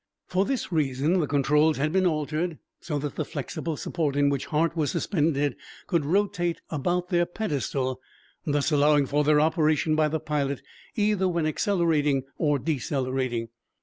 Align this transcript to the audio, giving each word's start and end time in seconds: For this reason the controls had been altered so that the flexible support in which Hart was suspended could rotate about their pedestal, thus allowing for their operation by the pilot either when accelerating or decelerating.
For 0.25 0.45
this 0.45 0.71
reason 0.71 1.19
the 1.19 1.27
controls 1.27 1.77
had 1.77 1.91
been 1.91 2.07
altered 2.07 2.57
so 2.79 2.97
that 2.97 3.17
the 3.17 3.23
flexible 3.23 3.77
support 3.77 4.15
in 4.15 4.29
which 4.31 4.47
Hart 4.47 4.75
was 4.75 4.89
suspended 4.89 5.55
could 5.85 6.05
rotate 6.05 6.59
about 6.71 7.09
their 7.09 7.27
pedestal, 7.27 8.01
thus 8.43 8.71
allowing 8.71 9.05
for 9.05 9.23
their 9.23 9.39
operation 9.39 9.95
by 9.95 10.07
the 10.07 10.19
pilot 10.19 10.63
either 10.95 11.27
when 11.29 11.45
accelerating 11.45 12.23
or 12.39 12.57
decelerating. 12.57 13.49